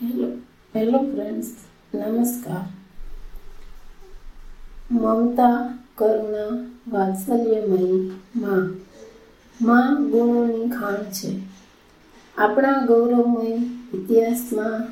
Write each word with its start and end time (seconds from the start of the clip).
Hello 0.00 0.28
hello 0.74 0.98
friends 0.98 1.48
નમસ્કાર 1.94 2.64
મમતા 4.90 5.74
કરુણા 5.94 6.66
વાત્સલ્યમયી 6.88 8.12
માં. 8.36 8.70
માં 9.62 10.10
ગુણોની 10.10 10.68
ખાણ 10.68 10.96
છે. 11.12 11.28
આપણા 12.38 12.84
ગૌરવમય 12.84 13.56
ઇતિહાસમાં 13.94 14.82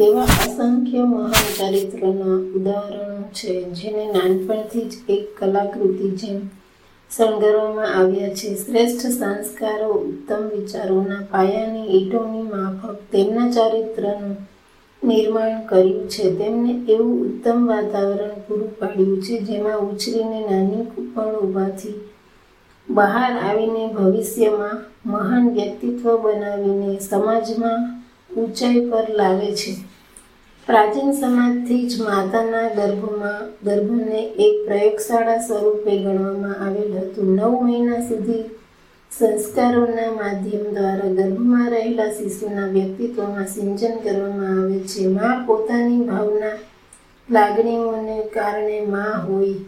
એવા 0.00 0.22
અસંખ્ય 0.22 1.02
મહાન 1.04 1.32
ચરિત્રના 1.32 2.38
ઉદાહરણો 2.56 3.22
છે, 3.32 3.64
જેને 3.72 4.12
નાનપણથી 4.12 4.80
જ 4.80 4.94
એક 5.08 5.38
કલાકૃતિ 5.38 6.10
જેમ 6.10 6.50
શણગારવામાં 7.10 7.94
આવ્યા 7.94 8.34
છે. 8.34 8.48
શ્રેષ્ઠ 8.54 9.06
સંસ્કારો, 9.10 9.92
ઉત્તમ 9.92 10.42
વિચારોના 10.48 11.22
પાયાની 11.30 11.86
ઈટોની 11.98 12.42
માફક 12.42 12.96
તેમના 13.12 13.48
ચારિત્રનું 13.50 14.36
નિર્માણ 15.02 15.66
કર્યું 15.66 16.08
છે. 16.08 16.30
તેમને 16.30 16.72
એવું 16.88 17.16
ઉત્તમ 17.26 17.66
વાતાવરણ 17.66 18.36
પૂરું 18.46 18.78
પાડ્યું 18.78 19.22
છે, 19.22 19.40
જેમાં 19.40 19.80
ઉછરીને 19.90 20.40
નાની 20.40 20.84
કૂપણ 20.84 21.34
ઊભાથી 21.34 21.96
બહાર 22.88 23.32
આવીને 23.38 23.84
ભવિષ્યમાં 23.88 24.78
મહાન 25.06 25.50
વ્યક્તિત્વ 25.50 26.04
બનાવીને 26.16 27.00
સમાજમાં 27.00 27.80
ઊંચાઈ 28.36 28.88
પર 28.90 29.06
લાવે 29.10 29.50
છે. 29.52 29.72
પ્રાચીન 30.68 31.12
સમાજથી 31.16 31.86
જ 31.88 32.02
માતાના 32.06 32.70
ગર્ભમાં, 32.70 33.44
ગર્ભને 33.66 34.18
એક 34.46 34.56
પ્રયોગશાળા 34.66 35.36
સ્વરૂપે 35.46 35.94
ગણવામાં 35.96 36.58
આવેલ 36.64 36.90
હતું. 36.96 37.30
નવ 37.36 37.52
મહિના 37.60 38.00
સુધી 38.08 38.42
સંસ્કારોના 39.12 40.10
માધ્યમ 40.18 40.66
દ્વારા 40.74 41.14
ગર્ભમાં 41.18 41.70
રહેલા 41.74 42.10
શિશુના 42.18 42.68
વ્યક્તિત્વમાં 42.74 43.48
સિંચન 43.54 43.96
કરવામાં 44.02 44.58
આવે 44.58 44.78
છે. 44.90 45.06
મા 45.08 45.32
પોતાની 45.46 46.04
ભાવના 46.04 46.54
લાગણીઓને 47.28 48.18
કારણે 48.36 48.78
મા 48.86 49.16
હોય, 49.26 49.58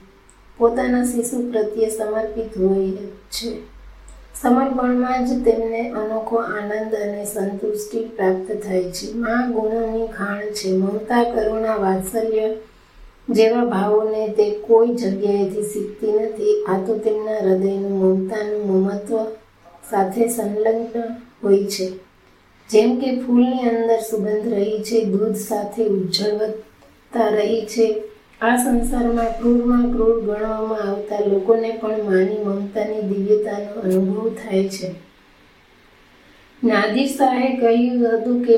પોતાના 0.59 1.05
શિશુ 1.05 1.43
પ્રત્યે 1.51 1.91
સમર્પિત 1.91 2.53
હોય 2.59 3.07
છે. 3.31 3.51
સમર્પણમાં 4.43 5.27
જ 5.27 5.45
તેમને 5.45 5.91
અનોખો 5.91 6.37
આનંદ 6.37 6.95
અને 6.95 7.25
સંતુષ્ટિ 7.25 8.05
પ્રાપ્ત 8.05 8.65
થાય 8.65 8.83
છે. 8.83 9.13
મા 9.13 9.47
ગુણોની 9.47 10.07
ખાણ 10.07 10.41
છે. 10.41 10.73
મમતા, 10.73 11.23
કરુણા, 11.23 11.77
વાત્સલ્ય 11.77 12.57
જેવા 13.31 13.65
ભાવોને 13.65 14.29
તે 14.29 14.51
કોઈ 14.51 14.89
જગ્યાએથી 14.89 15.63
શીખતી 15.63 16.13
નથી. 16.13 16.65
આ 16.69 16.79
તો 16.87 16.99
તેમના 16.99 17.39
હૃદયનું 17.39 17.99
મમતાનું 17.99 18.67
મમત્વ 18.67 19.25
સાથે 19.91 20.29
સંલગ્ન 20.29 21.01
હોય 21.45 21.65
છે. 21.65 21.93
જેમ 22.71 23.01
કે 23.01 23.21
ફૂલની 23.21 23.59
અંદર 23.59 23.99
સુગંધ 23.99 24.55
રહી 24.55 24.79
છે, 24.79 25.05
દૂધ 25.05 25.37
સાથે 25.37 25.85
ઉજ્જળવતા 25.85 27.29
રહી 27.29 27.67
છે 27.67 28.03
આ 28.41 28.57
સંસારમાં 28.57 29.33
ક્રૂરમાં 29.39 29.89
ક્રૂર 29.93 30.21
ગણવામાં 30.21 30.83
આવતા 30.83 31.25
લોકોને 31.31 31.71
પણ 31.81 32.05
માની 32.05 32.45
મમતાની 32.45 33.03
દિવ્યતાનો 33.09 33.81
અનુભવ 33.81 34.29
થાય 34.37 34.69
છે. 34.69 34.89
નાદિર 36.63 37.09
શાહે 37.09 37.49
કહ્યું 37.57 38.07
હતું 38.13 38.39
કે 38.47 38.55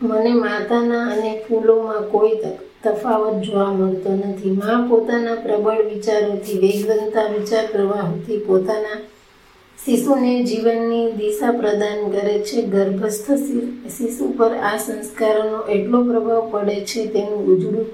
મને 0.00 0.30
માતાના 0.34 1.02
અને 1.12 1.32
ફૂલોમાં 1.48 2.06
કોઈ 2.12 2.38
તફાવત 2.84 3.42
જોવા 3.44 3.72
મળતો 3.72 4.10
નથી. 4.10 4.50
મા 4.50 4.78
પોતાના 4.88 5.42
પ્રબળ 5.44 5.82
વિચારોથી, 5.90 6.60
વેગવંતા 6.62 7.26
વિચાર 7.34 7.66
પ્રવાહોથી 7.72 8.38
પોતાના 8.38 8.98
શિશુને 9.78 10.32
જીવનની 10.44 11.12
દિશા 11.18 11.52
પ્રદાન 11.52 12.00
કરે 12.14 12.38
છે. 12.46 12.62
ગર્ભસ્થ 12.62 13.28
શિશુ 13.96 14.30
પર 14.38 14.56
આ 14.70 14.76
સંસ્કારોનો 14.76 15.60
એટલો 15.76 16.02
પ્રભાવ 16.04 16.50
પડે 16.50 16.80
છે, 16.80 17.06
તેનું 17.06 17.44
ઉજળું 17.52 17.86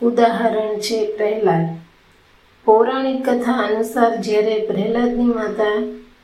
ઉદાહરણ 0.00 0.76
છે 0.80 0.98
પ્રહલાદ 1.16 1.64
પૌરાણિક 2.66 3.18
કથા 3.24 3.56
અનુસાર 3.64 4.12
જ્યારે 4.26 4.54
પ્રહલાદની 4.68 5.32
માતા 5.32 5.74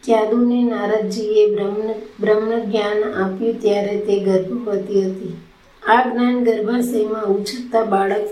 ક્યાદુને 0.05 0.61
નારદજીએ 0.69 1.43
બ્રહ્મ 1.55 1.75
બ્રહ્મ 2.21 2.47
જ્ઞાન 2.65 3.01
આપ્યું 3.23 3.59
ત્યારે 3.61 3.97
તે 4.07 4.17
ગર્ભવતી 4.27 5.03
હતી. 5.03 5.35
આ 5.83 6.01
જ્ઞાન 6.07 6.39
ગર્ભાશયમાં 6.45 7.27
ઉછળતા 7.35 7.83
બાળક 7.85 8.29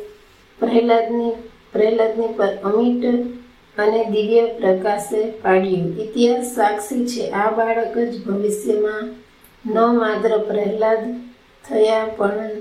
પ્રહલાદની 0.61 1.33
પ્રહલાદની 1.73 2.31
પર 2.39 2.53
અમિટ 2.65 3.05
અને 3.77 4.01
દિવ્ય 4.15 4.45
પ્રકાશે 4.61 5.21
પાડ્યું. 5.43 5.91
ઇતિહાસ 5.99 6.55
સાક્ષી 6.55 7.05
છે, 7.07 7.25
આ 7.33 7.51
બાળક 7.51 7.99
જ 8.03 8.13
ભવિષ્યમાં 8.27 9.05
ન 9.67 9.77
માત્ર 10.01 10.39
પ્રહલાદ 10.49 11.05
થયા 11.65 12.07
પણ 12.17 12.57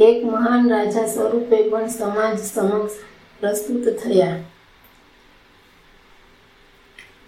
એક 0.00 0.24
મહાન 0.24 0.70
રાજા 0.70 1.08
સ્વરૂપે 1.08 1.56
પણ 1.56 1.88
સમાજ 1.88 2.38
સમક્ષ 2.38 2.94
પ્રસ્તુત 3.40 3.86
થયા. 4.02 4.36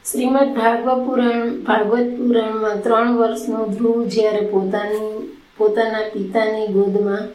શ્રીમદ 0.04 0.54
ભાગવત 0.54 1.06
પુરાણ, 1.06 1.48
ભાગવત 1.48 2.10
પુરાણમાં 2.18 2.82
ત્રણ 2.82 3.16
વર્ષનો 3.16 3.66
ધ્રુવ 3.66 4.06
જ્યારે 4.06 4.40
પોતાની, 4.40 5.30
પોતાના 5.58 6.10
પિતાની 6.12 6.68
ગોદમાં 6.68 7.28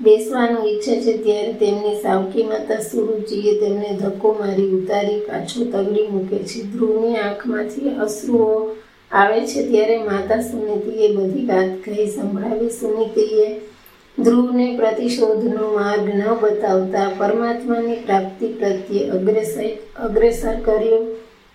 બેસવાનું 0.00 0.68
ઈચ્છે 0.68 1.00
છે 1.00 1.18
ત્યારે 1.18 1.52
તેમની 1.52 2.02
સાવકી 2.02 2.42
માતા 2.42 2.80
સુરુચિએ 2.80 3.60
તેમને 3.60 3.96
ધક્કો 3.96 4.36
મારી 4.40 4.70
ઉતારી 4.74 5.20
પાછો 5.20 5.64
તગડી 5.64 6.08
મૂકે 6.08 6.38
છે. 6.38 6.62
ધ્રુવની 6.62 7.16
આંખમાંથી 7.16 7.88
અશ્રુઓ 7.88 8.76
આવે 9.12 9.40
છે 9.40 9.68
ત્યારે 9.68 9.98
માતા 9.98 10.42
સુનીતિએ 10.42 11.16
બધી 11.16 11.46
વાત 11.46 11.70
કહી 11.84 12.06
સંભળાવી. 12.06 12.70
સુનીતિએ 12.70 13.71
ધ્રુવને 14.18 14.76
પ્રતિશોધનો 14.76 15.68
માર્ગ 15.76 16.06
ન 16.14 16.22
બતાવતા 16.40 17.10
પરમાત્માની 17.18 17.94
પ્રાપ્તિ 17.96 18.46
પ્રત્યે 18.46 19.10
અગ્રેસર 19.10 19.68
અગ્રેસર 19.96 20.56
કર્યો. 20.60 20.98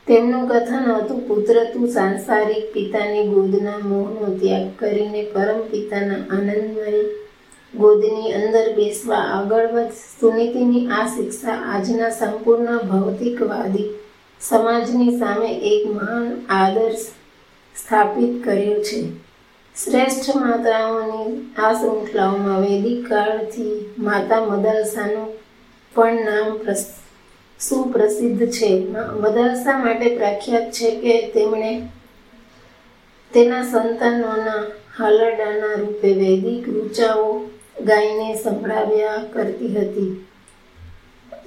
તેમનું 0.07 0.47
કથન 0.47 0.87
હતું, 0.91 1.19
પુત્ર, 1.27 1.57
તું 1.73 1.91
સાંસારિક 1.91 2.73
પિતાની 2.73 3.27
ગોદના 3.27 3.79
મોહનો 3.79 4.27
ત્યાગ 4.39 4.67
કરીને 4.75 5.21
પરમ 5.23 5.61
પિતાના 5.71 6.23
આનંદમય 6.29 7.03
ગોદની 7.73 8.33
અંદર 8.33 8.73
બેસવા 8.75 9.23
આગળ 9.37 9.67
વધ. 9.67 9.93
સુનીતિની 10.19 10.87
આ 10.87 11.07
શિક્ષા 11.07 11.59
આજના 11.73 12.09
સંપૂર્ણ 12.09 12.79
ભૌતિકવાદી 12.79 13.87
સમાજની 14.41 15.19
સામે 15.19 15.49
એક 15.71 15.87
મહાન 15.91 16.27
આદર્શ 16.49 17.07
સ્થાપિત 17.75 18.43
કર્યો 18.43 18.81
છે. 18.81 19.26
શ્રેષ્ઠ 19.81 20.35
માતાઓની 20.35 21.33
આ 21.57 21.73
શૃંખલાઓમાં 21.73 22.61
વૈદિક 22.61 23.09
કાળથી 23.09 23.75
માતા 23.97 24.39
મદરસાનું 24.45 25.27
પણ 25.95 26.25
નામ 26.25 26.47
સુપ્રસિદ્ધ 27.59 28.41
છે. 28.47 28.69
મદરસા 29.21 29.77
માટે 29.77 30.09
પ્રખ્યાત 30.17 30.71
છે 30.71 30.91
કે 30.95 31.13
તેમણે 31.27 31.71
તેના 33.31 33.63
સંતાનોના 33.63 34.63
હાલરડાના 34.97 35.75
રૂપે 35.75 36.13
વૈદિક 36.13 36.67
રૂચાઓ 36.67 37.29
ગાયને 37.83 38.37
સંભળાવ્યા 38.37 39.23
કરતી 39.33 39.67
હતી. 39.67 40.11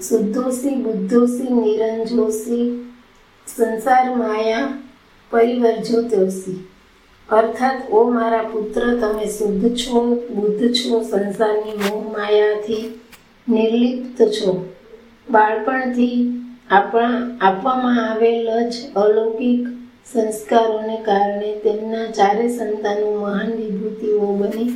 શુદ્ધોસી 0.08 0.76
બુદ્ધોસી 0.76 1.50
નિરંજોસી 1.50 2.66
સંસાર 3.46 4.16
માયા 4.16 4.68
પરિવર્જો 5.32 6.02
તોસી 6.02 6.60
અર્થાત, 7.30 7.90
ઓ 7.90 8.10
મારા 8.10 8.42
પુત્ર, 8.42 8.80
તમે 8.80 9.24
શુદ્ધ 9.24 9.76
છો, 9.76 10.14
બુદ્ધ 10.14 10.74
છો, 10.74 11.02
સંસારની 11.02 11.76
મોહ 11.76 12.12
માયાથી 12.12 13.00
નિર્લિપ્ત 13.48 14.22
છો. 14.22 14.74
બાળપણથી 15.30 16.40
આપણા, 16.70 17.38
આપવામાં 17.40 18.10
આવેલ 18.10 18.68
જ 18.68 18.74
અલૌકિક 18.96 19.68
સંસ્કારોને 20.12 20.96
કારણે 20.96 21.58
તેમના 21.58 22.10
ચારે 22.10 22.48
સંતાનો 22.48 23.20
મહાન 23.20 23.52
વિભૂતિઓ 23.52 24.18
બની. 24.18 24.68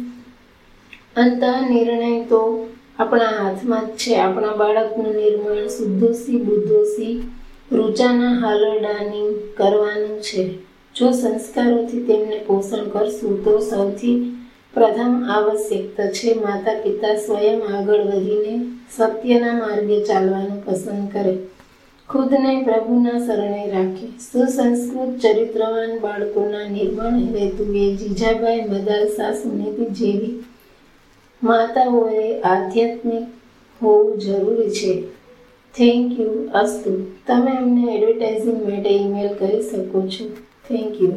અંત 1.17 1.43
નિર્ણય 1.71 2.25
તો 2.25 2.69
આપણા 2.99 3.25
હાથમાં 3.25 3.87
જ 3.87 3.91
છે. 3.91 4.17
આપણા 4.17 4.49
બાળકનું 4.49 5.15
નિર્માણ 5.15 5.67
શુદ્ધોસી 5.67 6.37
બુદ્ધોસી 6.37 7.31
રૂચાના 7.73 8.33
હાલરડાની 8.35 9.55
કરવાનું 9.57 10.21
છે. 10.21 10.74
જો 10.97 11.11
સંસ્કારોથી 11.11 12.05
તેમને 12.05 12.39
પોષણ 12.47 12.89
કરશું, 12.89 13.45
તો 13.45 13.59
સૌથી 13.59 14.37
પ્રથમ 14.75 15.27
આવશ્યકતા 15.31 16.07
છે 16.07 16.35
માતા 16.35 16.75
પિતા 16.75 17.15
સ્વયં 17.15 17.77
આગળ 17.77 18.01
વધીને 18.01 18.67
સત્યના 18.97 19.53
માર્ગે 19.53 20.05
ચાલવાનું 20.05 20.65
પસંદ 20.65 21.13
કરે. 21.13 21.39
ખુદને 22.09 22.63
પ્રભુના 22.63 23.19
શરણે 23.27 23.71
રાખે. 23.71 24.07
સુસંસ્કૃત 24.07 25.19
ચરિત્રવાન 25.21 25.99
બાળકોના 25.99 26.69
નિર્માણ 26.71 27.19
હેતુએ 27.19 27.97
જીજાભાઈ 27.97 28.61
મદાલસા 28.61 29.33
સાસુનેતી 29.33 29.87
જેવી 29.87 30.45
માતાઓએ 31.43 32.41
આધ્યાત્મિક 32.41 33.23
હોવું 33.83 34.19
જરૂરી 34.19 34.71
છે. 34.71 35.03
થેન્ક 35.75 36.21
યુ 36.21 36.49
અસ્તુ. 36.55 37.07
તમે 37.27 37.51
અમને 37.51 37.95
એડવર્ટાઇઝિંગ 37.95 38.69
માટે 38.69 38.91
ઈમેલ 38.91 39.29
કરી 39.29 39.63
શકો 39.63 40.09
છો. 40.09 40.54
Thank 40.69 40.95
you 41.01 41.15